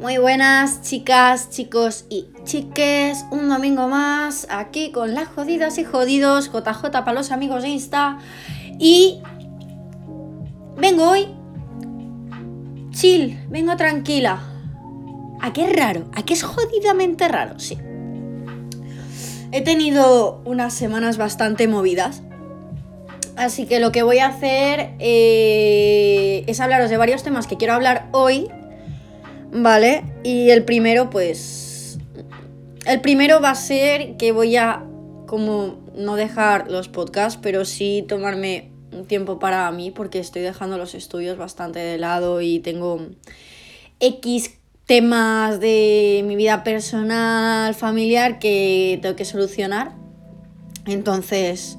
[0.00, 3.24] Muy buenas chicas, chicos y chiques.
[3.32, 6.52] Un domingo más aquí con las jodidas y jodidos.
[6.52, 8.18] JJ para los amigos de Insta.
[8.78, 9.20] Y
[10.76, 11.26] vengo hoy
[12.92, 14.40] chill, vengo tranquila.
[15.40, 16.08] ¿A qué es raro?
[16.14, 17.58] ¿A qué es jodidamente raro?
[17.58, 17.76] Sí.
[19.50, 22.22] He tenido unas semanas bastante movidas.
[23.34, 27.74] Así que lo que voy a hacer eh, es hablaros de varios temas que quiero
[27.74, 28.48] hablar hoy
[29.52, 30.04] ¿vale?
[30.22, 31.98] Y el primero, pues...
[32.86, 34.82] El primero va a ser que voy a,
[35.26, 40.78] como, no dejar los podcasts, pero sí tomarme un tiempo para mí, porque estoy dejando
[40.78, 43.06] los estudios bastante de lado y tengo
[44.00, 44.54] X
[44.86, 49.92] temas de mi vida personal, familiar, que tengo que solucionar.
[50.86, 51.76] Entonces,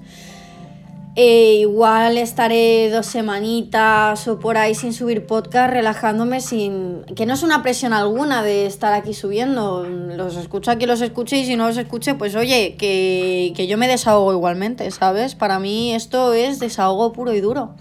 [1.22, 7.04] eh, igual estaré dos semanitas o por ahí sin subir podcast, relajándome sin.
[7.14, 9.84] que no es una presión alguna de estar aquí subiendo.
[9.84, 13.78] Los escucho aquí, los escuché y si no los escuché, pues oye, que, que yo
[13.78, 15.36] me desahogo igualmente, ¿sabes?
[15.36, 17.76] Para mí esto es desahogo puro y duro.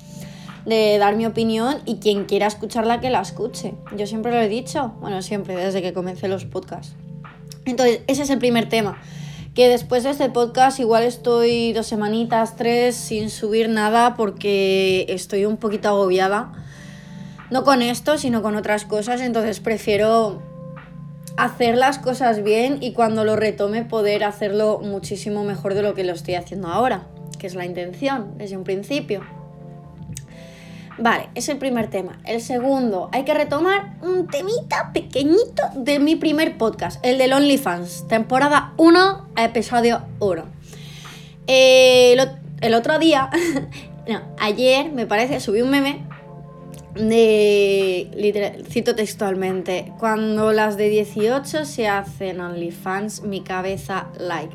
[0.67, 3.75] De dar mi opinión y quien quiera escucharla que la escuche.
[3.97, 6.97] Yo siempre lo he dicho, bueno, siempre, desde que comencé los podcasts.
[7.67, 8.99] Entonces, ese es el primer tema
[9.59, 15.47] que después de este podcast igual estoy dos semanitas, tres sin subir nada porque estoy
[15.47, 16.53] un poquito agobiada.
[17.51, 20.41] No con esto, sino con otras cosas, entonces prefiero
[21.37, 26.05] hacer las cosas bien y cuando lo retome poder hacerlo muchísimo mejor de lo que
[26.05, 27.09] lo estoy haciendo ahora,
[27.41, 29.38] que es la intención desde un principio.
[30.99, 32.19] Vale, es el primer tema.
[32.25, 38.09] El segundo, hay que retomar un temita pequeñito de mi primer podcast, el del OnlyFans,
[38.09, 40.45] temporada 1, episodio 1.
[41.47, 42.17] Eh,
[42.61, 43.31] el otro día,
[44.09, 46.05] no, ayer me parece, subí un meme
[46.97, 54.55] de, literal, cito textualmente, cuando las de 18 se hacen OnlyFans, mi cabeza like,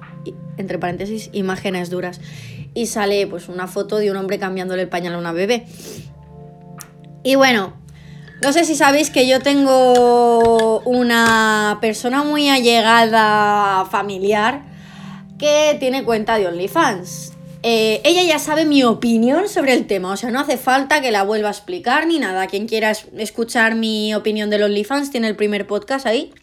[0.57, 2.19] entre paréntesis, imágenes duras.
[2.73, 5.67] Y sale pues una foto de un hombre cambiándole el pañal a una bebé.
[7.23, 7.73] Y bueno,
[8.43, 14.63] no sé si sabéis que yo tengo una persona muy allegada familiar
[15.39, 17.31] que tiene cuenta de OnlyFans.
[17.65, 21.11] Eh, ella ya sabe mi opinión sobre el tema, o sea, no hace falta que
[21.11, 22.47] la vuelva a explicar ni nada.
[22.47, 26.33] Quien quiera escuchar mi opinión de OnlyFans tiene el primer podcast ahí.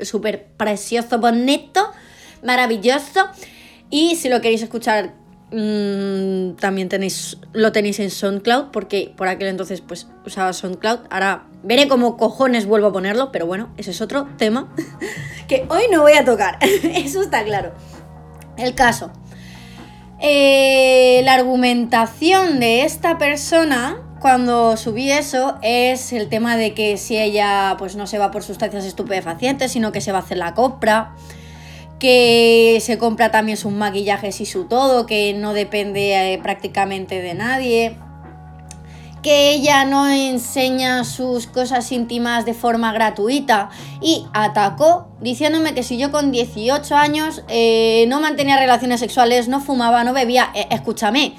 [0.00, 1.88] Súper precioso, bonito,
[2.42, 3.28] maravilloso.
[3.90, 5.14] Y si lo queréis escuchar
[5.56, 11.00] Mm, también tenéis, lo tenéis en SoundCloud, porque por aquel entonces pues usaba SoundCloud.
[11.10, 14.74] Ahora veré cómo cojones vuelvo a ponerlo, pero bueno, ese es otro tema
[15.48, 16.58] que hoy no voy a tocar.
[16.62, 17.72] Eso está claro.
[18.56, 19.12] El caso.
[20.20, 27.18] Eh, la argumentación de esta persona cuando subí eso es el tema de que si
[27.18, 30.54] ella pues no se va por sustancias estupefacientes, sino que se va a hacer la
[30.54, 31.14] compra
[32.04, 37.32] que se compra también sus maquillajes y su todo, que no depende eh, prácticamente de
[37.32, 37.96] nadie,
[39.22, 43.70] que ella no enseña sus cosas íntimas de forma gratuita.
[44.02, 49.62] Y atacó diciéndome que si yo con 18 años eh, no mantenía relaciones sexuales, no
[49.62, 51.32] fumaba, no bebía, eh, escúchame,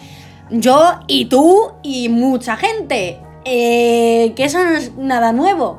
[0.50, 5.78] yo y tú y mucha gente, que eso no es nada nuevo,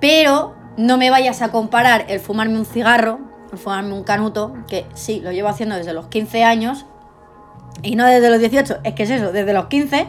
[0.00, 5.20] pero no me vayas a comparar el fumarme un cigarro fumarme un canuto, que sí,
[5.20, 6.86] lo llevo haciendo desde los 15 años,
[7.82, 10.06] y no desde los 18, es que es eso, desde los 15.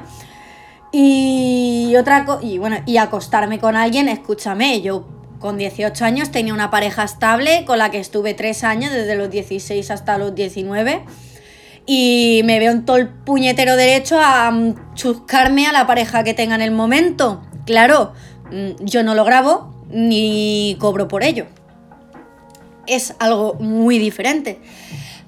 [0.92, 5.08] Y otra y bueno, y acostarme con alguien, escúchame, yo
[5.40, 9.30] con 18 años tenía una pareja estable con la que estuve 3 años, desde los
[9.30, 11.04] 16 hasta los 19.
[11.86, 14.52] Y me veo en todo el puñetero derecho a
[14.96, 17.44] chuscarme a la pareja que tenga en el momento.
[17.66, 18.14] Claro,
[18.52, 21.46] mm, yo no lo grabo ni cobro por ello
[22.88, 24.60] es algo muy diferente.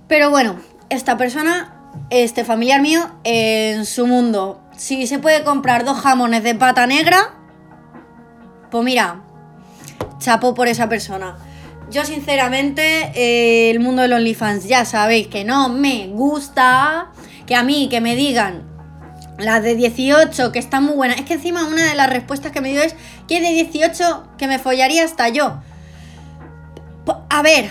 [0.07, 0.57] Pero bueno,
[0.89, 6.55] esta persona, este familiar mío, en su mundo, si se puede comprar dos jamones de
[6.55, 7.33] pata negra,
[8.71, 9.21] pues mira,
[10.19, 11.37] chapo por esa persona.
[11.89, 17.11] Yo sinceramente, eh, el mundo de los OnlyFans ya sabéis que no me gusta,
[17.45, 18.67] que a mí que me digan
[19.37, 21.17] las de 18 que están muy buenas.
[21.17, 22.95] Es que encima una de las respuestas que me dio es
[23.27, 25.61] que de 18 que me follaría hasta yo.
[27.07, 27.69] A ver,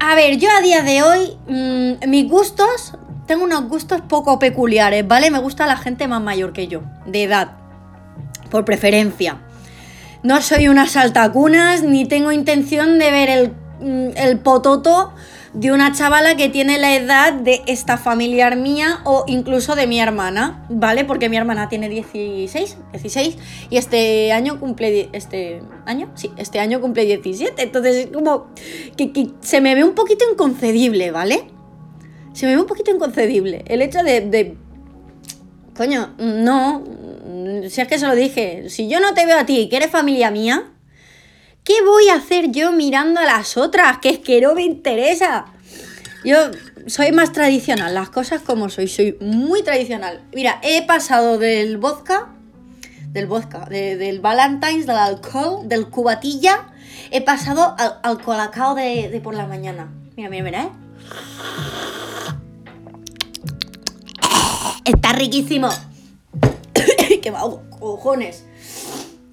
[0.00, 2.94] a ver, yo a día de hoy, mm, mis gustos,
[3.26, 5.30] tengo unos gustos poco peculiares, ¿vale?
[5.30, 7.52] Me gusta la gente más mayor que yo, de edad,
[8.50, 9.38] por preferencia.
[10.22, 15.12] No soy una saltacunas, ni tengo intención de ver el, mm, el pototo
[15.58, 19.98] de una chavala que tiene la edad de esta familiar mía o incluso de mi
[19.98, 21.04] hermana, ¿vale?
[21.04, 23.36] Porque mi hermana tiene 16, 16
[23.68, 28.46] y este año cumple, este año, sí, este año cumple 17, entonces es como
[28.96, 31.48] que, se me ve un poquito inconcebible, ¿vale?
[32.34, 34.56] Se me ve un poquito inconcebible el hecho de,
[35.76, 36.84] coño, no,
[37.68, 39.90] si es que se lo dije, si yo no te veo a ti, que eres
[39.90, 40.70] familia mía,
[41.68, 43.98] ¿Qué voy a hacer yo mirando a las otras?
[43.98, 45.44] Que es que no me interesa.
[46.24, 46.38] Yo
[46.86, 50.24] soy más tradicional, las cosas como soy, soy muy tradicional.
[50.32, 52.28] Mira, he pasado del vodka,
[53.12, 56.68] del vodka, del Valentine's, del alcohol, del cubatilla,
[57.10, 59.92] he pasado al, colacao de, por la mañana.
[60.16, 60.70] Mira, mira, mira, ¿eh?
[64.86, 65.68] Está riquísimo.
[67.22, 67.42] ¡Qué va,
[67.78, 68.46] cojones!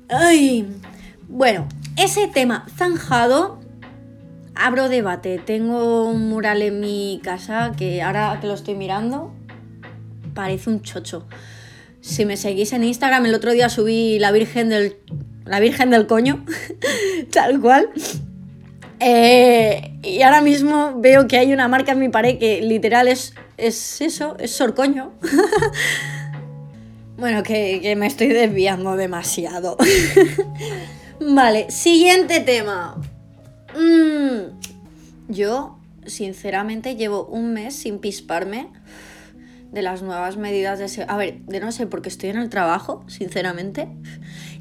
[0.09, 0.67] Ay.
[1.29, 1.67] Bueno,
[1.97, 3.59] ese tema zanjado,
[4.53, 5.39] abro debate.
[5.39, 9.33] Tengo un mural en mi casa que ahora que lo estoy mirando,
[10.33, 11.25] parece un chocho.
[12.01, 14.97] Si me seguís en Instagram, el otro día subí la Virgen del,
[15.45, 16.45] la Virgen del Coño,
[17.31, 17.89] tal cual.
[19.00, 23.33] Eh, y ahora mismo veo que hay una marca en mi pared que literal es,
[23.57, 25.13] es eso, es sorcoño.
[27.18, 29.77] bueno, que, que me estoy desviando demasiado.
[31.27, 33.01] Vale, siguiente tema.
[33.75, 34.62] Mm,
[35.27, 38.68] yo, sinceramente, llevo un mes sin pisparme
[39.72, 41.06] de las nuevas medidas de...
[41.07, 43.88] A ver, de no sé, porque estoy en el trabajo, sinceramente.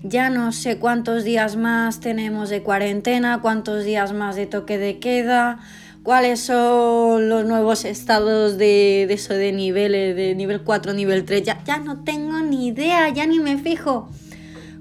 [0.03, 4.99] Ya no sé cuántos días más tenemos de cuarentena, cuántos días más de toque de
[4.99, 5.61] queda,
[6.03, 11.43] cuáles son los nuevos estados de, eso de niveles, de nivel 4, nivel 3.
[11.43, 14.09] Ya, ya no tengo ni idea, ya ni me fijo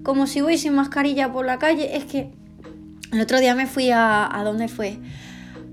[0.03, 1.95] como si voy sin mascarilla por la calle.
[1.95, 2.29] Es que
[3.11, 4.29] el otro día me fui a...
[4.31, 4.97] ¿A dónde fue?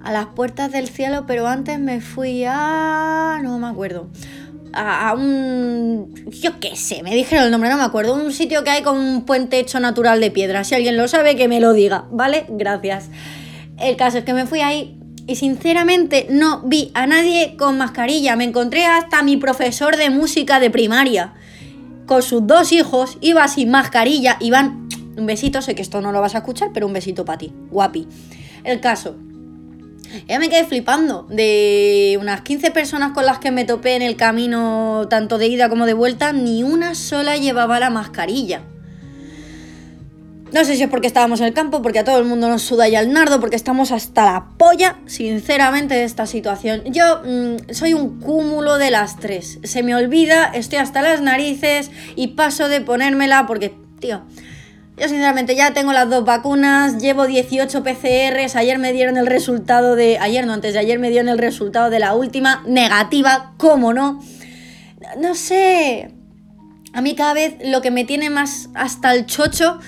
[0.03, 3.41] A las puertas del cielo, pero antes me fui a...
[3.43, 4.09] No me acuerdo.
[4.73, 6.15] A, un...
[6.31, 8.15] Yo qué sé, me dijeron el nombre, no me acuerdo.
[8.15, 10.65] Un sitio que hay con un puente hecho natural de piedra.
[10.65, 12.47] Si alguien lo sabe, que me lo diga, ¿vale?
[12.49, 13.11] Gracias.
[13.79, 18.37] El caso es que me fui ahí y sinceramente no vi a nadie con mascarilla.
[18.37, 21.35] Me encontré hasta mi profesor de música de primaria
[22.11, 24.89] con sus dos hijos, iba sin mascarilla, iban...
[25.17, 27.53] Un besito, sé que esto no lo vas a escuchar, pero un besito para ti,
[27.71, 28.09] guapi.
[28.65, 29.15] El caso,
[30.27, 34.17] ya me quedé flipando de unas 15 personas con las que me topé en el
[34.17, 38.63] camino, tanto de ida como de vuelta, ni una sola llevaba la mascarilla.
[40.53, 42.63] No sé si es porque estábamos en el campo, porque a todo el mundo nos
[42.63, 46.83] suda ya el nardo, porque estamos hasta la polla, sinceramente, de esta situación.
[46.87, 49.61] Yo mm, soy un cúmulo de las tres.
[49.63, 54.23] Se me olvida, estoy hasta las narices y paso de ponérmela porque, tío,
[54.97, 59.95] yo sinceramente ya tengo las dos vacunas, llevo 18 PCRs, ayer me dieron el resultado
[59.95, 60.19] de...
[60.19, 64.21] Ayer no, antes de ayer me dieron el resultado de la última, negativa, ¿cómo no?
[65.19, 66.13] No sé...
[66.93, 69.79] A mí cada vez lo que me tiene más hasta el chocho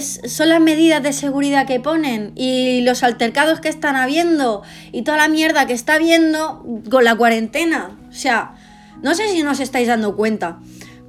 [0.00, 4.62] son las medidas de seguridad que ponen y los altercados que están habiendo
[4.92, 7.98] y toda la mierda que está habiendo con la cuarentena.
[8.08, 8.54] O sea,
[9.02, 10.58] no sé si nos estáis dando cuenta,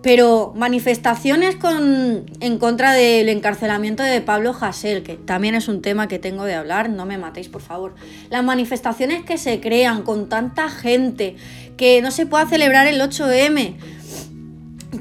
[0.01, 6.07] pero manifestaciones con, en contra del encarcelamiento de Pablo Hasél, que también es un tema
[6.07, 7.95] que tengo de hablar, no me matéis por favor.
[8.29, 11.35] Las manifestaciones que se crean con tanta gente,
[11.75, 13.75] que no se pueda celebrar el 8M,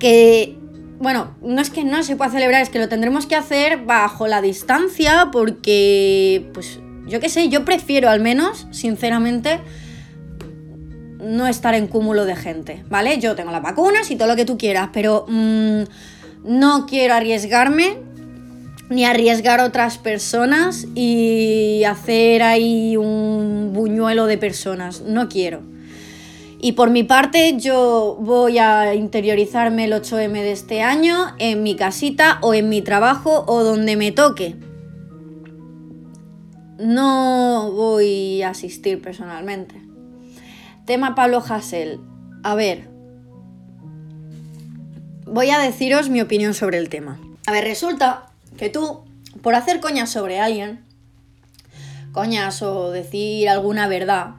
[0.00, 0.57] que
[1.00, 4.26] bueno, no es que no se pueda celebrar, es que lo tendremos que hacer bajo
[4.26, 9.60] la distancia porque, pues, yo qué sé, yo prefiero al menos, sinceramente,
[11.20, 13.18] no estar en cúmulo de gente, ¿vale?
[13.18, 15.82] Yo tengo las vacunas y todo lo que tú quieras, pero mm,
[16.44, 17.98] no quiero arriesgarme
[18.90, 25.62] ni arriesgar otras personas y hacer ahí un buñuelo de personas, no quiero.
[26.60, 31.76] Y por mi parte yo voy a interiorizarme el 8M de este año en mi
[31.76, 34.56] casita o en mi trabajo o donde me toque.
[36.78, 39.80] No voy a asistir personalmente.
[40.84, 42.00] Tema Pablo Hassel.
[42.42, 42.88] A ver,
[45.26, 47.20] voy a deciros mi opinión sobre el tema.
[47.46, 49.04] A ver, resulta que tú,
[49.42, 50.84] por hacer coñas sobre alguien,
[52.12, 54.34] coñas o decir alguna verdad,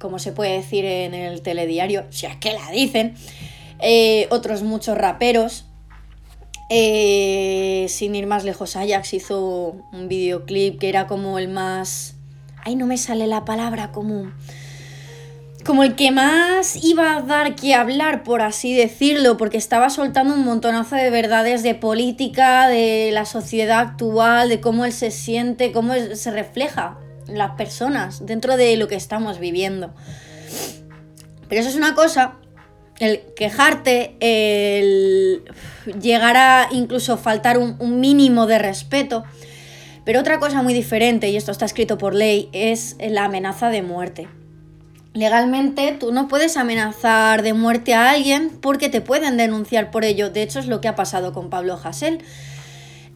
[0.00, 3.14] como se puede decir en el telediario, si es que la dicen,
[3.78, 5.66] eh, otros muchos raperos.
[6.70, 12.14] Eh, sin ir más lejos, Ajax hizo un videoclip que era como el más...
[12.64, 14.32] Ay, no me sale la palabra como...
[15.64, 20.32] Como el que más iba a dar que hablar, por así decirlo, porque estaba soltando
[20.32, 25.70] un montonazo de verdades de política, de la sociedad actual, de cómo él se siente,
[25.70, 26.98] cómo se refleja
[27.32, 29.92] las personas, dentro de lo que estamos viviendo.
[31.48, 32.34] Pero eso es una cosa,
[32.98, 35.42] el quejarte, el
[36.00, 39.24] llegar a incluso faltar un, un mínimo de respeto.
[40.04, 43.82] Pero otra cosa muy diferente, y esto está escrito por ley, es la amenaza de
[43.82, 44.28] muerte.
[45.12, 50.30] Legalmente tú no puedes amenazar de muerte a alguien porque te pueden denunciar por ello.
[50.30, 52.22] De hecho es lo que ha pasado con Pablo Hasél.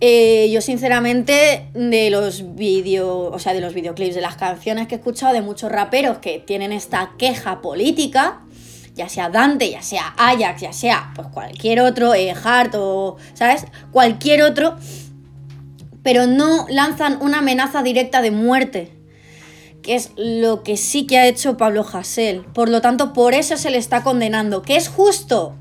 [0.06, 4.96] Eh, yo sinceramente de los vídeos, o sea, de los videoclips, de las canciones que
[4.96, 8.42] he escuchado de muchos raperos que tienen esta queja política,
[8.94, 13.64] ya sea Dante, ya sea Ajax, ya sea pues cualquier otro, eh, Hart o, ¿sabes?
[13.92, 14.76] Cualquier otro,
[16.02, 18.92] pero no lanzan una amenaza directa de muerte
[19.80, 22.44] que es lo que sí que ha hecho Pablo Hasél.
[22.52, 24.62] Por lo tanto, por eso se le está condenando.
[24.62, 25.56] ¿Que es justo?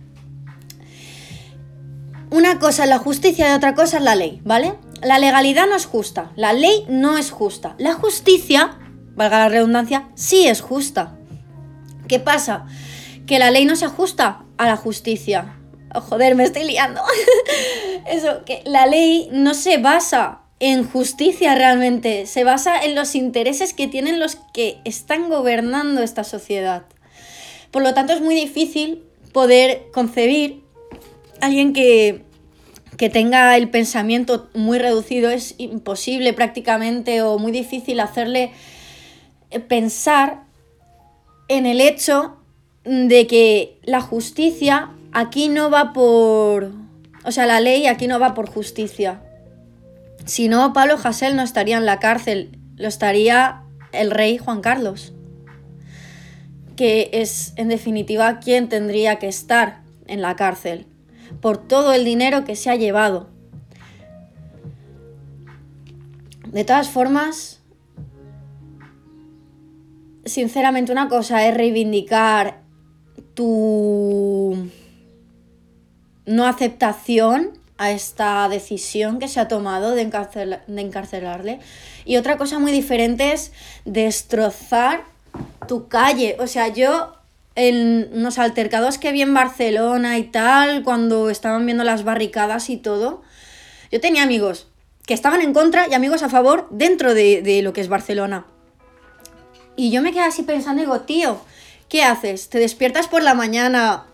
[2.33, 4.73] Una cosa es la justicia y otra cosa es la ley, ¿vale?
[5.03, 7.75] La legalidad no es justa, la ley no es justa.
[7.77, 8.79] La justicia,
[9.13, 11.15] valga la redundancia, sí es justa.
[12.07, 12.65] ¿Qué pasa?
[13.27, 15.59] Que la ley no se ajusta a la justicia.
[15.93, 17.03] Joder, me estoy liando.
[18.07, 23.75] Eso, que la ley no se basa en justicia realmente, se basa en los intereses
[23.75, 26.85] que tienen los que están gobernando esta sociedad.
[27.69, 30.62] Por lo tanto, es muy difícil poder concebir
[31.43, 32.23] alguien que,
[32.97, 38.51] que tenga el pensamiento muy reducido, es imposible prácticamente o muy difícil hacerle
[39.67, 40.43] pensar
[41.49, 42.37] en el hecho
[42.85, 46.71] de que la justicia aquí no va por...
[47.25, 49.21] O sea, la ley aquí no va por justicia.
[50.25, 55.13] Si no, Pablo Hasél no estaría en la cárcel, lo estaría el rey Juan Carlos,
[56.77, 60.87] que es en definitiva quien tendría que estar en la cárcel
[61.41, 63.27] por todo el dinero que se ha llevado.
[66.47, 67.61] De todas formas,
[70.25, 72.61] sinceramente una cosa es reivindicar
[73.33, 74.69] tu
[76.25, 81.59] no aceptación a esta decisión que se ha tomado de, encarcelarle.
[82.05, 83.51] Y otra cosa muy diferente es
[83.85, 85.03] destrozar
[85.67, 86.37] tu calle.
[86.39, 87.13] O sea, yo
[87.55, 92.77] en unos altercados que vi en Barcelona y tal, cuando estaban viendo las barricadas y
[92.77, 93.21] todo,
[93.91, 94.67] yo tenía amigos
[95.05, 98.45] que estaban en contra y amigos a favor dentro de, de lo que es Barcelona.
[99.75, 101.39] Y yo me quedé así pensando digo, tío,
[101.89, 102.49] ¿qué haces?
[102.49, 104.05] ¿Te despiertas por la mañana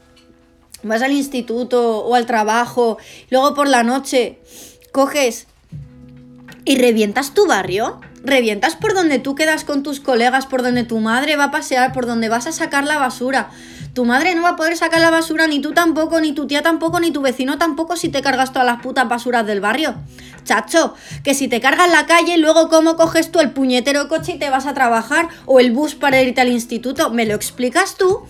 [0.83, 2.97] vas al instituto o al trabajo,
[3.29, 4.39] luego por la noche
[4.91, 5.47] coges
[6.65, 10.99] y revientas tu barrio, revientas por donde tú quedas con tus colegas, por donde tu
[10.99, 13.49] madre va a pasear, por donde vas a sacar la basura.
[13.93, 16.61] Tu madre no va a poder sacar la basura, ni tú tampoco, ni tu tía
[16.61, 19.95] tampoco, ni tu vecino tampoco si te cargas todas las putas basuras del barrio.
[20.43, 24.39] Chacho, que si te cargas la calle, luego cómo coges tú el puñetero coche y
[24.39, 28.21] te vas a trabajar o el bus para irte al instituto, ¿me lo explicas tú?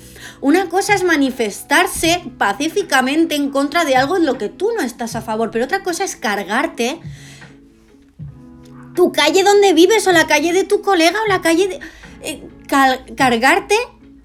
[0.41, 5.15] Una cosa es manifestarse pacíficamente en contra de algo en lo que tú no estás
[5.15, 7.01] a favor, pero otra cosa es cargarte
[8.99, 11.79] tu calle donde vives o la calle de tu colega o la calle de...
[12.21, 12.43] Eh,
[13.15, 13.75] cargarte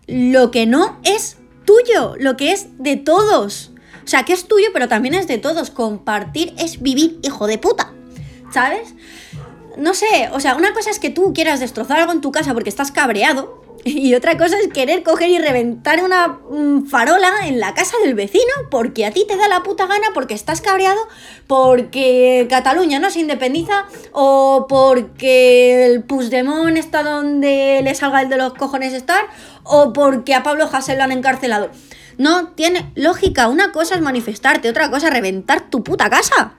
[0.09, 3.71] lo que no es tuyo, lo que es de todos.
[4.05, 5.71] O sea, que es tuyo, pero también es de todos.
[5.71, 7.93] Compartir es vivir, hijo de puta.
[8.53, 8.95] ¿Sabes?
[9.79, 12.53] No sé, o sea, una cosa es que tú quieras destrozar algo en tu casa
[12.53, 13.64] porque estás cabreado.
[13.85, 18.15] Y otra cosa es querer coger y reventar una mm, farola en la casa del
[18.15, 21.01] vecino porque a ti te da la puta gana, porque estás cabreado,
[21.47, 28.39] porque Cataluña no se independiza o porque el Puigdemont está donde le salga el de
[28.39, 29.27] los cojones estar
[29.65, 31.71] o porque a Pablo Hasél lo han encarcelado.
[32.17, 33.49] No tiene lógica.
[33.49, 36.55] Una cosa es manifestarte, otra cosa es reventar tu puta casa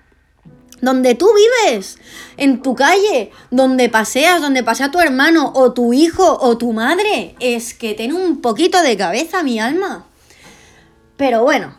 [0.86, 1.98] donde tú vives,
[2.38, 7.36] en tu calle, donde paseas, donde pasea tu hermano o tu hijo o tu madre.
[7.40, 10.06] Es que tiene un poquito de cabeza mi alma.
[11.18, 11.76] Pero bueno,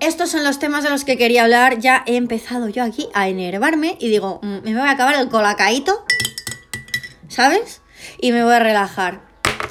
[0.00, 1.78] estos son los temas de los que quería hablar.
[1.78, 5.28] Ya he empezado yo aquí a enervarme y digo, mm, me voy a acabar el
[5.28, 6.04] colacaíto,
[7.28, 7.80] ¿sabes?
[8.20, 9.22] Y me voy a relajar.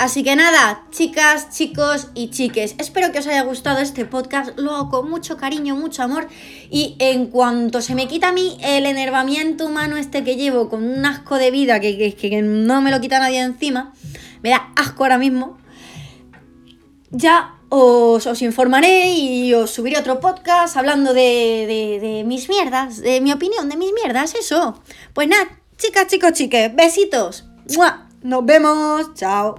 [0.03, 4.75] Así que nada, chicas, chicos y chiques, espero que os haya gustado este podcast, lo
[4.75, 6.27] hago con mucho cariño, mucho amor
[6.69, 10.83] y en cuanto se me quita a mí el enervamiento humano este que llevo con
[10.83, 13.93] un asco de vida que, que, no me lo quita nadie encima,
[14.41, 15.57] me da asco ahora mismo,
[17.09, 23.69] ya os, informaré y os subiré otro podcast hablando de, mis mierdas, de mi opinión,
[23.69, 24.83] de mis mierdas, eso.
[25.13, 27.45] Pues nada, chicas, chicos, chiques, besitos.
[28.21, 29.55] Nos vemos, chao.